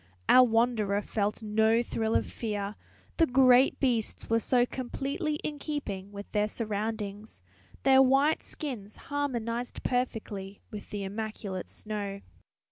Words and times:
Our 0.27 0.43
wanderer 0.43 0.99
felt 1.03 1.43
no 1.43 1.83
thrill 1.83 2.15
of 2.15 2.25
fear, 2.25 2.73
the 3.17 3.27
great 3.27 3.79
beasts 3.79 4.27
were 4.31 4.39
so 4.39 4.65
completely 4.65 5.35
in 5.43 5.59
keeping 5.59 6.11
with 6.11 6.31
their 6.31 6.47
surroundings; 6.47 7.43
their 7.83 8.01
white 8.01 8.41
skins 8.41 8.95
harmonized 8.95 9.83
perfectly 9.83 10.59
with 10.71 10.89
the 10.89 11.03
immaculate 11.03 11.69
snow. 11.69 12.21